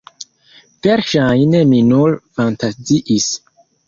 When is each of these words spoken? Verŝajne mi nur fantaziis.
Verŝajne 0.85 1.61
mi 1.73 1.81
nur 1.89 2.15
fantaziis. 2.39 3.29